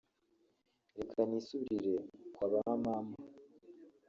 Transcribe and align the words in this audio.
reka 0.97 1.19
nisubirire 1.29 1.95
kwa 2.33 2.45
ba 2.51 2.59
mama 2.83 3.15